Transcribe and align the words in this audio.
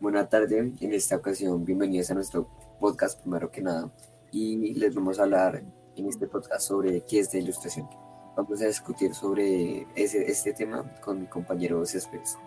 Buenas 0.00 0.30
tardes, 0.30 0.80
en 0.80 0.94
esta 0.94 1.16
ocasión 1.16 1.62
bienvenidos 1.62 2.10
a 2.10 2.14
nuestro 2.14 2.48
podcast 2.80 3.20
primero 3.20 3.50
que 3.50 3.60
nada 3.60 3.92
y 4.32 4.72
les 4.72 4.94
vamos 4.94 5.18
a 5.18 5.24
hablar 5.24 5.62
en 5.94 6.06
este 6.06 6.26
podcast 6.26 6.66
sobre 6.66 7.04
qué 7.04 7.18
es 7.18 7.34
la 7.34 7.40
ilustración. 7.40 7.86
Vamos 8.34 8.62
a 8.62 8.66
discutir 8.66 9.12
sobre 9.12 9.86
ese, 9.94 10.30
este 10.30 10.54
tema 10.54 10.90
con 11.02 11.20
mi 11.20 11.26
compañero 11.26 11.84
Céspedes. 11.84 12.38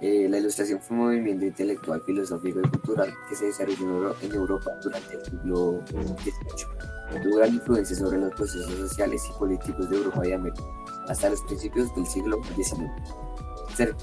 Eh, 0.00 0.26
la 0.30 0.38
ilustración 0.38 0.80
fue 0.80 0.96
un 0.96 1.02
movimiento 1.02 1.44
intelectual, 1.44 2.00
filosófico 2.00 2.60
y 2.60 2.70
cultural 2.70 3.12
que 3.28 3.36
se 3.36 3.44
desarrolló 3.44 4.18
en 4.22 4.32
Europa 4.32 4.70
durante 4.82 5.16
el 5.16 5.24
siglo 5.26 5.82
XVIII. 5.86 7.22
Tuvo 7.22 7.36
gran 7.36 7.54
influencia 7.56 7.94
sobre 7.94 8.20
los 8.20 8.32
procesos 8.32 8.72
sociales 8.72 9.22
y 9.28 9.38
políticos 9.38 9.90
de 9.90 9.96
Europa 9.98 10.26
y 10.26 10.32
América 10.32 10.62
hasta 11.08 11.28
los 11.28 11.42
principios 11.42 11.94
del 11.94 12.06
siglo 12.06 12.40
XIX. 12.56 12.90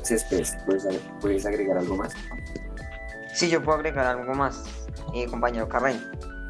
Céspedes, 0.03 0.55
¿puedes, 0.65 0.87
¿puedes 1.19 1.45
agregar 1.45 1.79
algo 1.79 1.97
más? 1.97 2.13
Sí, 3.37 3.49
yo 3.49 3.61
puedo 3.61 3.77
agregar 3.77 4.07
algo 4.07 4.33
más, 4.33 4.63
eh, 5.13 5.27
compañero 5.27 5.69
Carreño. 5.69 6.01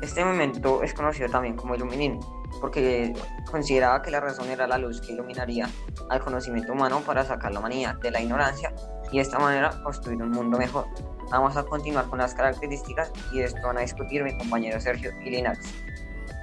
Este 0.02 0.24
movimiento 0.24 0.84
es 0.84 0.94
conocido 0.94 1.28
también 1.28 1.58
como 1.58 1.76
iluminismo, 1.76 2.46
porque 2.62 3.14
consideraba 3.52 4.02
que 4.02 4.10
la 4.10 4.22
razón 4.22 4.48
era 4.50 4.68
la 4.68 4.78
luz 4.78 5.02
que 5.02 5.12
iluminaría 5.12 5.68
al 6.10 6.22
conocimiento 6.22 6.72
humano 6.72 7.02
para 7.02 7.26
sacar 7.26 7.52
la 7.52 7.60
humanidad 7.60 7.96
de 7.96 8.10
la 8.10 8.22
ignorancia 8.22 8.74
y 9.12 9.18
de 9.18 9.22
esta 9.22 9.38
manera 9.38 9.84
construir 9.84 10.22
un 10.22 10.32
mundo 10.32 10.58
mejor. 10.58 10.86
Vamos 11.30 11.58
a 11.58 11.64
continuar 11.64 12.08
con 12.08 12.20
las 12.20 12.34
características 12.34 13.12
y 13.34 13.42
esto 13.42 13.60
van 13.68 13.80
a 13.80 13.82
discutir 13.82 14.24
mi 14.24 14.38
compañero 14.38 14.80
Sergio 14.80 15.12
y 15.26 15.30
Linares. 15.30 15.70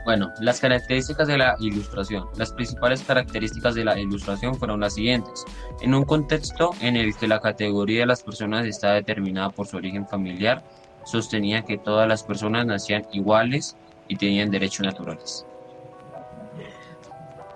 Bueno, 0.05 0.31
las 0.39 0.61
características 0.61 1.27
de 1.29 1.39
la 1.39 1.57
ilustración. 1.61 2.27
Las 2.37 2.53
principales 2.53 3.03
características 3.03 3.75
de 3.75 3.87
la 3.87 3.99
ilustración 3.99 4.55
fueron 4.55 4.81
las 4.81 4.95
siguientes. 4.95 5.45
En 5.81 5.95
un 5.95 6.05
contexto 6.05 6.73
en 6.81 6.97
el 6.97 7.17
que 7.17 7.27
la 7.27 7.41
categoría 7.41 8.01
de 8.01 8.07
las 8.07 8.23
personas 8.23 8.67
está 8.67 8.93
determinada 8.93 9.49
por 9.49 9.67
su 9.67 9.79
origen 9.79 10.07
familiar, 10.07 10.63
sostenía 11.05 11.63
que 11.63 11.79
todas 11.79 12.07
las 12.07 12.23
personas 12.23 12.67
nacían 12.67 13.07
iguales 13.13 13.77
y 14.07 14.17
tenían 14.17 14.51
derechos 14.51 14.85
naturales. 14.85 15.47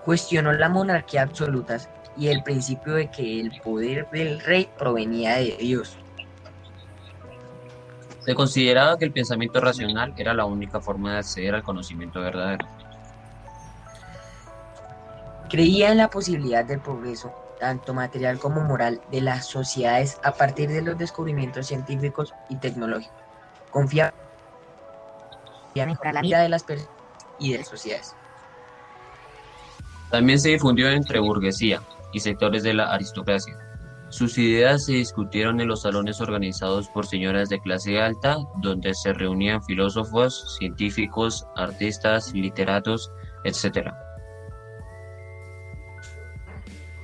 Cuestionó 0.07 0.53
la 0.53 0.71
monarquía 0.71 1.23
absoluta 1.23 1.77
y 2.17 2.29
el 2.29 2.43
principio 2.43 2.95
de 2.95 3.11
que 3.11 3.41
el 3.41 3.61
poder 3.61 4.09
del 4.11 4.41
rey 4.41 4.71
provenía 4.79 5.37
de 5.37 5.57
Dios. 5.61 5.99
Se 8.29 8.35
consideraba 8.35 8.99
que 8.99 9.07
el 9.07 9.13
pensamiento 9.15 9.59
racional 9.59 10.13
era 10.19 10.35
la 10.35 10.45
única 10.45 10.83
forma 10.83 11.13
de 11.13 11.19
acceder 11.21 11.55
al 11.55 11.63
conocimiento 11.63 12.21
verdadero. 12.21 12.69
Creía 15.49 15.93
en 15.93 15.97
la 15.97 16.11
posibilidad 16.11 16.63
del 16.63 16.83
progreso, 16.83 17.33
tanto 17.59 17.95
material 17.95 18.39
como 18.39 18.61
moral, 18.61 19.01
de 19.11 19.23
las 19.23 19.47
sociedades 19.47 20.19
a 20.23 20.33
partir 20.33 20.69
de 20.69 20.83
los 20.83 20.99
descubrimientos 20.99 21.69
científicos 21.69 22.35
y 22.51 22.57
tecnológicos. 22.57 23.17
Confiaba 23.71 24.13
en 25.75 25.97
la 26.13 26.21
vida 26.21 26.43
de 26.43 26.51
las 26.51 26.65
personas 26.65 26.93
y 27.39 27.53
de 27.53 27.59
las 27.61 27.69
sociedades. 27.69 28.15
También 30.11 30.39
se 30.39 30.51
difundió 30.51 30.91
entre 30.91 31.19
burguesía 31.19 31.81
y 32.13 32.21
sectores 32.21 32.63
de 32.63 32.75
la 32.75 32.93
aristocracia. 32.93 33.68
Sus 34.11 34.39
ideas 34.39 34.87
se 34.87 34.93
discutieron 34.93 35.61
en 35.61 35.69
los 35.69 35.83
salones 35.83 36.21
organizados 36.23 36.89
por 36.89 37.07
señoras 37.07 37.51
de 37.51 37.61
clase 37.61 38.01
alta, 38.01 38.39
donde 38.57 38.95
se 38.95 39.13
reunían 39.13 39.63
filósofos, 39.63 40.57
científicos, 40.59 41.47
artistas, 41.57 42.33
literatos, 42.33 43.13
etc. 43.45 43.93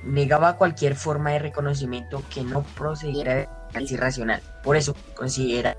Negaba 0.03 0.57
cualquier 0.57 0.95
forma 0.95 1.31
de 1.31 1.39
reconocimiento 1.39 2.23
que 2.33 2.43
no 2.43 2.63
procediera 2.75 3.35
de 3.35 3.49
análisis 3.69 3.99
racional. 3.99 4.41
Por 4.63 4.75
eso 4.75 4.95
considera 5.15 5.77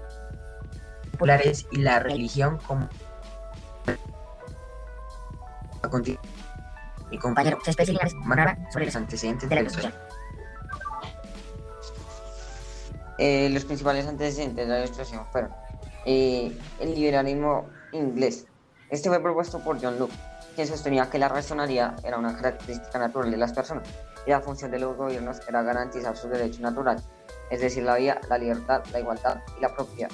populares 1.11 1.67
y 1.73 1.79
la 1.79 1.99
religión 1.99 2.59
como. 2.67 2.89
Mi 7.11 7.19
compañero 7.19 7.59
sobre 7.65 8.87
los 8.87 8.97
antecedentes 8.97 9.49
de 9.49 9.55
la 9.55 9.61
ilustración. 9.61 9.93
Eh, 13.19 13.49
los 13.51 13.65
principales 13.65 14.07
antecedentes 14.07 14.67
de 14.67 14.73
la 14.73 14.79
ilustración 14.81 15.25
fueron 15.33 15.51
eh, 16.05 16.57
el 16.81 16.95
liberalismo 16.95 17.67
inglés. 17.93 18.47
Este 18.91 19.09
fue 19.09 19.21
propuesto 19.21 19.59
por 19.61 19.81
John 19.81 19.99
Locke, 19.99 20.15
quien 20.55 20.69
sostenía 20.69 21.09
que 21.11 21.19
la 21.19 21.29
racionalidad 21.29 22.05
era 22.05 22.19
una 22.19 22.37
característica 22.37 22.99
natural 22.99 23.31
de 23.31 23.37
las 23.37 23.53
personas 23.53 23.89
y 24.27 24.31
la 24.31 24.41
función 24.41 24.71
de 24.71 24.81
los 24.81 24.97
gobiernos 24.97 25.39
era 25.49 25.63
garantizar 25.63 26.17
sus 26.17 26.31
derechos 26.31 26.61
naturales, 26.61 27.05
es 27.51 27.61
decir, 27.61 27.85
la 27.85 27.97
vida, 27.97 28.21
la 28.29 28.39
libertad, 28.39 28.83
la 28.93 29.01
igualdad 29.01 29.39
y 29.59 29.63
la 29.63 29.75
propiedad. 29.75 30.11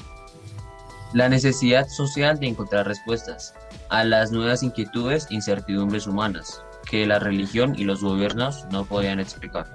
La 1.13 1.29
necesidad 1.29 1.89
social 1.89 2.39
de 2.39 2.47
encontrar 2.49 2.87
respuestas 2.87 3.55
a 3.89 4.05
las 4.05 4.33
nuevas 4.33 4.63
inquietudes 4.63 5.27
e 5.31 5.35
incertidumbres 5.35 6.07
humanas 6.07 6.63
que 6.89 7.07
la 7.07 7.19
religión 7.19 7.75
y 7.77 7.85
los 7.85 8.03
gobiernos 8.03 8.67
no 8.71 8.85
podían 8.85 9.21
explicar. 9.21 9.67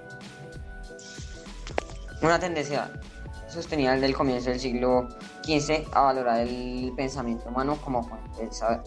Una 2.22 2.40
tendencia 2.40 2.90
sostenida 3.58 3.94
desde 3.94 4.06
el 4.06 4.14
comienzo 4.14 4.52
del 4.52 4.60
siglo 4.60 5.08
XV 5.44 5.88
a 5.92 6.02
valorar 6.02 6.42
el 6.42 6.94
pensamiento 6.96 7.50
humano 7.50 7.76
como 7.84 8.04
fuente 8.04 8.40
del 8.40 8.52
saber. 8.54 8.82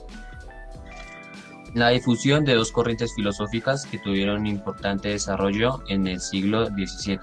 La 1.75 1.91
difusión 1.91 2.44
de 2.44 2.54
dos 2.54 2.70
corrientes 2.72 3.12
filosóficas 3.14 3.86
que 3.86 3.98
tuvieron 3.98 4.41
un 4.41 4.47
importante 4.47 5.09
desarrollo 5.09 5.82
en 5.88 6.06
el 6.06 6.20
siglo 6.20 6.66
XVII, 6.66 7.19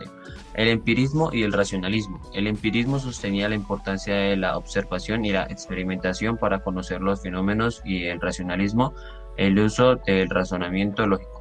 el 0.56 0.68
empirismo 0.70 1.32
y 1.34 1.44
el 1.44 1.54
racionalismo. 1.54 2.20
El 2.34 2.48
empirismo 2.48 3.00
sostenía 3.00 3.50
la 3.50 3.56
importancia 3.56 4.14
de 4.14 4.36
la 4.36 4.58
observación 4.58 5.24
y 5.24 5.32
la 5.32 5.44
experimentación 5.44 6.38
para 6.38 6.60
conocer 6.60 7.02
los 7.02 7.22
fenómenos 7.22 7.82
y 7.86 8.06
el 8.06 8.20
racionalismo, 8.20 8.94
el 9.38 9.58
uso 9.60 9.96
del 10.06 10.30
razonamiento 10.30 11.06
lógico. 11.08 11.37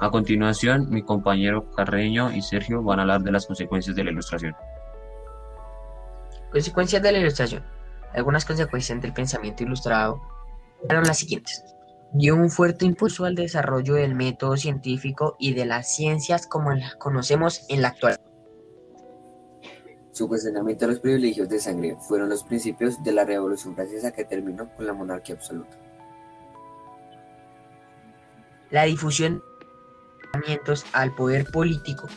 A 0.00 0.10
continuación, 0.10 0.90
mi 0.90 1.02
compañero 1.02 1.70
Carreño 1.70 2.32
y 2.32 2.42
Sergio 2.42 2.82
van 2.82 2.98
a 2.98 3.02
hablar 3.02 3.22
de 3.22 3.30
las 3.30 3.46
consecuencias 3.46 3.94
de 3.94 4.02
la 4.02 4.10
ilustración. 4.10 4.56
Consecuencias 6.50 7.00
de 7.02 7.12
la 7.12 7.18
ilustración. 7.18 7.64
Algunas 8.12 8.44
consecuencias 8.44 9.00
del 9.00 9.12
pensamiento 9.12 9.62
ilustrado 9.62 10.20
fueron 10.86 11.04
las 11.04 11.18
siguientes. 11.18 11.64
Dio 12.12 12.34
un 12.34 12.50
fuerte 12.50 12.84
impulso 12.84 13.24
al 13.24 13.34
desarrollo 13.34 13.94
del 13.94 14.14
método 14.14 14.56
científico 14.56 15.36
y 15.38 15.54
de 15.54 15.64
las 15.64 15.94
ciencias 15.94 16.46
como 16.46 16.72
las 16.72 16.96
conocemos 16.96 17.64
en 17.68 17.82
la 17.82 17.88
actualidad. 17.88 18.20
Su 20.12 20.28
cuestionamiento 20.28 20.84
a 20.84 20.88
los 20.88 21.00
privilegios 21.00 21.48
de 21.48 21.58
sangre 21.58 21.96
fueron 22.00 22.28
los 22.28 22.44
principios 22.44 23.02
de 23.02 23.12
la 23.12 23.24
Revolución 23.24 23.74
Francesa 23.74 24.12
que 24.12 24.24
terminó 24.24 24.68
con 24.76 24.86
la 24.86 24.92
monarquía 24.92 25.34
absoluta. 25.34 25.76
La 28.70 28.84
difusión 28.84 29.42
al 30.92 31.14
poder 31.14 31.44
político 31.50 32.08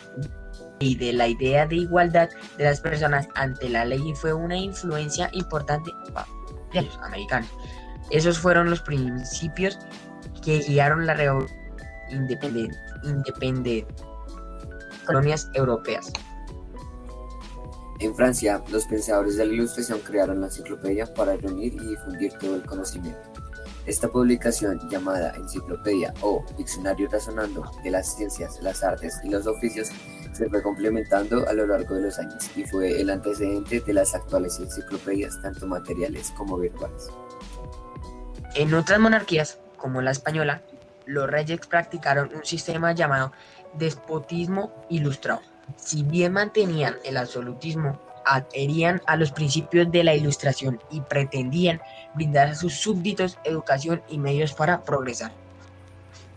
y 0.80 0.96
de 0.96 1.14
la 1.14 1.28
idea 1.28 1.66
de 1.66 1.78
igualdad 1.78 2.30
de 2.58 2.64
las 2.64 2.82
personas 2.82 3.28
ante 3.36 3.70
la 3.70 3.86
ley 3.86 4.14
fue 4.16 4.34
una 4.34 4.58
influencia 4.58 5.30
importante 5.34 5.92
para 6.14 6.28
los 6.74 6.98
americanos. 7.00 7.50
Esos 8.12 8.38
fueron 8.38 8.70
los 8.70 8.82
principios 8.82 9.78
que 10.44 10.60
guiaron 10.60 11.06
la 11.06 11.14
revolución 11.16 11.60
independiente, 12.10 12.78
independiente 13.04 13.88
colonias 15.06 15.50
europeas. 15.54 16.12
En 18.00 18.14
Francia, 18.16 18.64
los 18.70 18.86
pensadores 18.86 19.38
de 19.38 19.46
la 19.46 19.54
Ilustración 19.54 20.00
crearon 20.00 20.42
la 20.42 20.48
enciclopedia 20.48 21.12
para 21.14 21.36
reunir 21.36 21.74
y 21.74 21.88
difundir 21.88 22.34
todo 22.34 22.56
el 22.56 22.64
conocimiento. 22.64 23.47
Esta 23.88 24.10
publicación, 24.10 24.82
llamada 24.90 25.34
Enciclopedia 25.38 26.14
o 26.22 26.44
Diccionario 26.58 27.08
Razonando 27.10 27.72
de 27.86 27.92
las 27.92 28.18
Ciencias, 28.18 28.60
las 28.62 28.84
Artes 28.84 29.18
y 29.24 29.30
los 29.30 29.48
Oficios, 29.48 29.88
se 30.34 30.50
fue 30.50 30.62
complementando 30.62 31.48
a 31.48 31.54
lo 31.54 31.66
largo 31.66 31.96
de 31.96 32.02
los 32.02 32.20
años 32.20 32.52
y 32.58 32.66
fue 32.66 33.00
el 33.00 33.10
antecedente 33.10 33.80
de 33.80 33.94
las 33.94 34.14
actuales 34.14 34.60
enciclopedias, 34.60 35.42
tanto 35.42 35.66
materiales 35.68 36.34
como 36.36 36.58
virtuales. 36.58 37.10
En 38.56 38.74
otras 38.74 39.00
monarquías, 39.00 39.58
como 39.78 40.02
la 40.02 40.12
española, 40.12 40.64
los 41.06 41.30
reyes 41.30 41.66
practicaron 41.66 42.30
un 42.36 42.44
sistema 42.44 42.92
llamado 42.92 43.32
despotismo 43.74 44.74
ilustrado. 44.90 45.40
Si 45.78 46.04
bien 46.04 46.34
mantenían 46.34 46.98
el 47.06 47.16
absolutismo 47.16 48.02
adherían 48.28 49.02
a 49.08 49.16
los 49.16 49.32
principios 49.32 49.90
de 49.92 50.04
la 50.04 50.14
Ilustración 50.14 50.80
y 50.92 51.02
pretendían 51.02 51.82
brindar 52.14 52.50
a 52.50 52.56
sus 52.56 52.74
súbditos 52.74 53.40
educación 53.44 54.02
y 54.10 54.18
medios 54.18 54.54
para 54.54 54.84
progresar. 54.84 55.32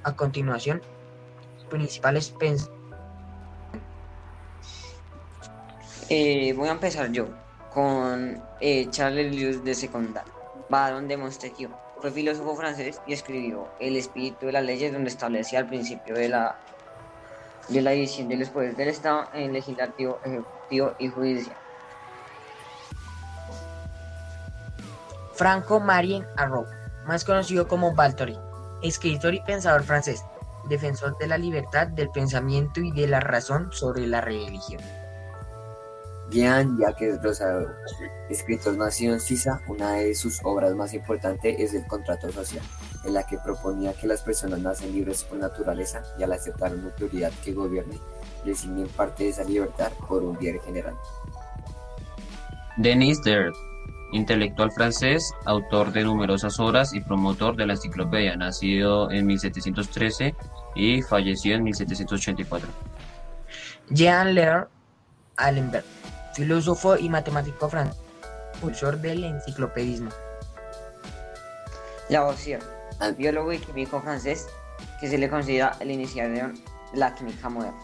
A 0.04 0.14
continuación, 0.14 0.80
principales 1.68 2.30
pensamientos. 2.30 2.80
Eh, 6.08 6.52
voy 6.56 6.68
a 6.68 6.72
empezar 6.72 7.10
yo 7.12 7.28
con 7.72 8.42
eh, 8.60 8.88
Charles 8.90 9.34
Lewis 9.34 9.62
de 9.62 9.74
Secondar, 9.74 10.24
Baron 10.68 11.06
de 11.06 11.16
Montesquieu. 11.16 11.70
Fue 12.00 12.10
filósofo 12.10 12.56
francés 12.56 13.00
y 13.06 13.12
escribió 13.12 13.68
El 13.78 13.96
espíritu 13.96 14.46
de 14.46 14.52
las 14.52 14.64
leyes, 14.64 14.92
donde 14.92 15.10
establecía 15.10 15.58
el 15.58 15.66
principio 15.66 16.14
de 16.14 16.28
la, 16.28 16.56
de 17.68 17.82
la 17.82 17.90
división 17.90 18.28
de 18.28 18.36
los 18.36 18.48
poderes 18.48 18.76
del 18.76 18.88
Estado 18.88 19.28
en 19.34 19.52
legislativo, 19.52 20.18
ejecutivo 20.24 20.94
y 20.98 21.08
judicial. 21.08 21.56
Franco 25.40 25.80
Marien 25.80 26.26
Arrow, 26.36 26.66
más 27.06 27.24
conocido 27.24 27.66
como 27.66 27.94
Valtori, 27.94 28.38
escritor 28.82 29.32
y 29.32 29.40
pensador 29.40 29.84
francés, 29.84 30.22
defensor 30.68 31.16
de 31.16 31.28
la 31.28 31.38
libertad 31.38 31.86
del 31.86 32.10
pensamiento 32.10 32.82
y 32.82 32.92
de 32.92 33.06
la 33.06 33.20
razón 33.20 33.72
sobre 33.72 34.06
la 34.06 34.20
religión. 34.20 34.82
Jean-Jacques 36.30 37.22
Rousseau, 37.22 37.68
escritor 38.28 38.76
nacido 38.76 39.14
en 39.14 39.20
Suiza, 39.20 39.62
una 39.66 39.92
de 39.92 40.14
sus 40.14 40.40
obras 40.44 40.74
más 40.74 40.92
importantes 40.92 41.58
es 41.58 41.72
El 41.72 41.86
contrato 41.86 42.30
social, 42.30 42.62
en 43.06 43.14
la 43.14 43.26
que 43.26 43.38
proponía 43.38 43.94
que 43.94 44.06
las 44.06 44.20
personas 44.20 44.60
nacen 44.60 44.92
libres 44.92 45.24
por 45.24 45.38
naturaleza 45.38 46.02
y 46.18 46.22
al 46.22 46.34
aceptar 46.34 46.74
una 46.74 46.88
autoridad 46.88 47.32
que 47.42 47.54
gobierne, 47.54 47.98
designen 48.44 48.88
parte 48.88 49.24
de 49.24 49.30
esa 49.30 49.44
libertad 49.44 49.90
por 50.06 50.22
un 50.22 50.36
bien 50.36 50.60
general. 50.60 50.96
Denis 52.76 53.22
Diderot, 53.22 53.69
intelectual 54.12 54.70
francés, 54.72 55.32
autor 55.44 55.92
de 55.92 56.04
numerosas 56.04 56.58
obras 56.60 56.94
y 56.94 57.00
promotor 57.00 57.56
de 57.56 57.66
la 57.66 57.74
enciclopedia, 57.74 58.36
nacido 58.36 59.10
en 59.10 59.26
1713 59.26 60.34
y 60.74 61.02
falleció 61.02 61.56
en 61.56 61.64
1784. 61.64 62.68
Jean 63.90 64.34
Lear 64.34 64.68
Allenberg, 65.36 65.84
filósofo 66.34 66.96
y 66.96 67.08
matemático 67.08 67.68
francés, 67.68 68.00
impulsor 68.54 68.98
del 68.98 69.24
enciclopedismo. 69.24 70.10
Lavoisier, 72.08 72.60
biólogo 73.16 73.52
y 73.52 73.58
químico 73.58 74.00
francés 74.00 74.48
que 75.00 75.08
se 75.08 75.18
le 75.18 75.28
considera 75.28 75.76
el 75.80 75.90
iniciador 75.90 76.52
de 76.52 76.98
la 76.98 77.14
química 77.14 77.48
moderna. 77.48 77.78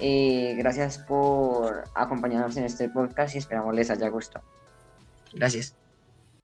Eh, 0.00 0.54
gracias 0.58 0.98
por 0.98 1.84
acompañarnos 1.94 2.56
en 2.56 2.64
este 2.64 2.88
podcast 2.88 3.34
y 3.34 3.38
esperamos 3.38 3.74
les 3.74 3.90
haya 3.90 4.08
gustado. 4.08 4.44
Gracias. 5.34 5.76